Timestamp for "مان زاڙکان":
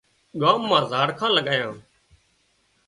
0.69-1.31